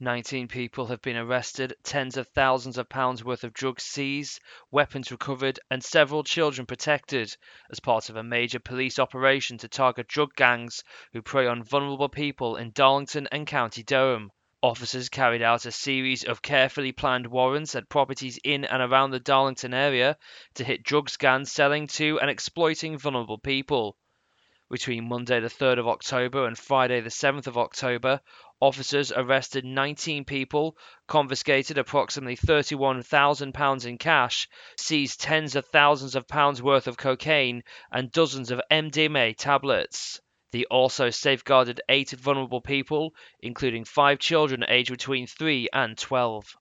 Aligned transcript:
19 0.00 0.46
people 0.46 0.86
have 0.86 1.02
been 1.02 1.16
arrested, 1.16 1.74
tens 1.82 2.16
of 2.16 2.28
thousands 2.28 2.78
of 2.78 2.88
pounds 2.88 3.24
worth 3.24 3.42
of 3.42 3.52
drugs 3.52 3.82
seized, 3.82 4.40
weapons 4.70 5.10
recovered, 5.10 5.58
and 5.72 5.82
several 5.82 6.22
children 6.22 6.64
protected 6.64 7.36
as 7.68 7.80
part 7.80 8.08
of 8.08 8.14
a 8.14 8.22
major 8.22 8.60
police 8.60 9.00
operation 9.00 9.58
to 9.58 9.66
target 9.66 10.06
drug 10.06 10.32
gangs 10.36 10.84
who 11.12 11.20
prey 11.20 11.48
on 11.48 11.64
vulnerable 11.64 12.08
people 12.08 12.54
in 12.54 12.70
Darlington 12.70 13.26
and 13.32 13.44
County 13.48 13.82
Durham. 13.82 14.30
Officers 14.62 15.08
carried 15.08 15.42
out 15.42 15.66
a 15.66 15.72
series 15.72 16.22
of 16.22 16.42
carefully 16.42 16.92
planned 16.92 17.26
warrants 17.26 17.74
at 17.74 17.88
properties 17.88 18.38
in 18.44 18.64
and 18.64 18.80
around 18.80 19.10
the 19.10 19.18
Darlington 19.18 19.74
area 19.74 20.16
to 20.54 20.62
hit 20.62 20.84
drug 20.84 21.10
gangs 21.18 21.50
selling 21.50 21.88
to 21.88 22.20
and 22.20 22.30
exploiting 22.30 22.98
vulnerable 22.98 23.38
people. 23.38 23.96
Between 24.70 25.08
Monday 25.08 25.40
the 25.40 25.48
3rd 25.48 25.78
of 25.78 25.88
October 25.88 26.46
and 26.46 26.58
Friday 26.58 27.00
the 27.00 27.08
7th 27.08 27.46
of 27.46 27.56
October, 27.56 28.20
officers 28.60 29.10
arrested 29.10 29.64
19 29.64 30.26
people, 30.26 30.76
confiscated 31.06 31.78
approximately 31.78 32.36
£31,000 32.36 33.86
in 33.86 33.96
cash, 33.96 34.46
seized 34.76 35.20
tens 35.22 35.56
of 35.56 35.66
thousands 35.68 36.14
of 36.14 36.28
pounds 36.28 36.60
worth 36.60 36.86
of 36.86 36.98
cocaine, 36.98 37.64
and 37.90 38.12
dozens 38.12 38.50
of 38.50 38.60
MDMA 38.70 39.34
tablets. 39.38 40.20
They 40.50 40.66
also 40.66 41.08
safeguarded 41.08 41.80
eight 41.88 42.10
vulnerable 42.10 42.60
people, 42.60 43.14
including 43.40 43.84
five 43.86 44.18
children 44.18 44.64
aged 44.68 44.90
between 44.90 45.26
3 45.26 45.68
and 45.72 45.96
12. 45.96 46.56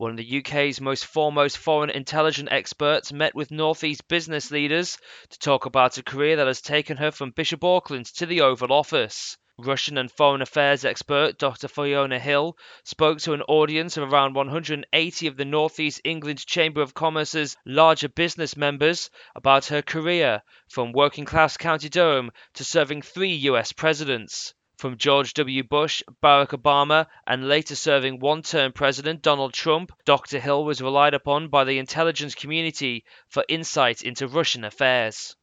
One 0.00 0.12
of 0.12 0.16
the 0.16 0.38
UK's 0.38 0.80
most 0.80 1.04
foremost 1.04 1.58
foreign 1.58 1.90
intelligence 1.90 2.48
experts 2.50 3.12
met 3.12 3.34
with 3.34 3.50
Northeast 3.50 4.08
business 4.08 4.50
leaders 4.50 4.96
to 5.28 5.38
talk 5.38 5.66
about 5.66 5.98
a 5.98 6.02
career 6.02 6.36
that 6.36 6.46
has 6.46 6.62
taken 6.62 6.96
her 6.96 7.10
from 7.10 7.32
Bishop 7.32 7.62
Auckland 7.62 8.06
to 8.14 8.24
the 8.24 8.40
Oval 8.40 8.72
Office. 8.72 9.36
Russian 9.58 9.98
and 9.98 10.10
foreign 10.10 10.40
affairs 10.40 10.86
expert 10.86 11.38
Dr. 11.38 11.68
Fiona 11.68 12.18
Hill 12.18 12.56
spoke 12.82 13.18
to 13.18 13.34
an 13.34 13.42
audience 13.42 13.98
of 13.98 14.10
around 14.10 14.34
180 14.34 15.26
of 15.26 15.36
the 15.36 15.44
Northeast 15.44 16.00
England 16.02 16.46
Chamber 16.46 16.80
of 16.80 16.94
Commerce's 16.94 17.58
larger 17.66 18.08
business 18.08 18.56
members 18.56 19.10
about 19.36 19.66
her 19.66 19.82
career, 19.82 20.42
from 20.70 20.92
working 20.92 21.26
class 21.26 21.58
County 21.58 21.90
Durham 21.90 22.30
to 22.54 22.64
serving 22.64 23.02
three 23.02 23.34
US 23.34 23.72
presidents. 23.72 24.54
From 24.80 24.96
George 24.96 25.34
W. 25.34 25.62
Bush, 25.62 26.02
Barack 26.22 26.58
Obama, 26.58 27.06
and 27.26 27.46
later 27.46 27.74
serving 27.74 28.18
one 28.18 28.40
term 28.40 28.72
President 28.72 29.20
Donald 29.20 29.52
Trump, 29.52 29.92
Dr. 30.06 30.40
Hill 30.40 30.64
was 30.64 30.80
relied 30.80 31.12
upon 31.12 31.48
by 31.48 31.64
the 31.64 31.76
intelligence 31.76 32.34
community 32.34 33.04
for 33.28 33.44
insight 33.46 34.00
into 34.00 34.26
Russian 34.26 34.64
affairs. 34.64 35.36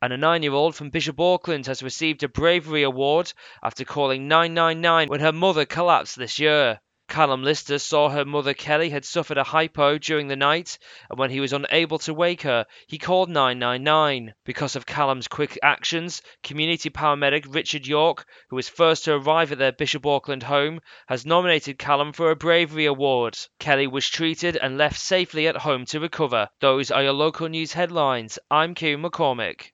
And 0.00 0.12
a 0.12 0.16
nine 0.16 0.44
year 0.44 0.52
old 0.52 0.76
from 0.76 0.90
Bishop 0.90 1.18
Auckland 1.18 1.66
has 1.66 1.82
received 1.82 2.22
a 2.22 2.28
bravery 2.28 2.84
award 2.84 3.32
after 3.64 3.84
calling 3.84 4.28
999 4.28 5.08
when 5.08 5.18
her 5.18 5.32
mother 5.32 5.64
collapsed 5.64 6.14
this 6.14 6.38
year. 6.38 6.80
Callum 7.14 7.44
Lister 7.44 7.78
saw 7.78 8.08
her 8.08 8.24
mother 8.24 8.54
Kelly 8.54 8.90
had 8.90 9.04
suffered 9.04 9.38
a 9.38 9.44
hypo 9.44 9.98
during 9.98 10.26
the 10.26 10.34
night, 10.34 10.78
and 11.08 11.16
when 11.16 11.30
he 11.30 11.38
was 11.38 11.52
unable 11.52 12.00
to 12.00 12.12
wake 12.12 12.42
her, 12.42 12.66
he 12.88 12.98
called 12.98 13.28
999. 13.28 14.34
Because 14.44 14.74
of 14.74 14.84
Callum's 14.84 15.28
quick 15.28 15.56
actions, 15.62 16.22
community 16.42 16.90
paramedic 16.90 17.44
Richard 17.48 17.86
York, 17.86 18.26
who 18.50 18.56
was 18.56 18.68
first 18.68 19.04
to 19.04 19.14
arrive 19.14 19.52
at 19.52 19.58
their 19.58 19.70
Bishop 19.70 20.04
Auckland 20.04 20.42
home, 20.42 20.80
has 21.06 21.24
nominated 21.24 21.78
Callum 21.78 22.12
for 22.12 22.32
a 22.32 22.36
bravery 22.36 22.86
award. 22.86 23.38
Kelly 23.60 23.86
was 23.86 24.08
treated 24.08 24.56
and 24.56 24.76
left 24.76 24.98
safely 24.98 25.46
at 25.46 25.58
home 25.58 25.84
to 25.84 26.00
recover. 26.00 26.48
Those 26.58 26.90
are 26.90 27.04
your 27.04 27.12
local 27.12 27.48
news 27.48 27.74
headlines. 27.74 28.40
I'm 28.50 28.74
Kieran 28.74 29.04
McCormick. 29.04 29.70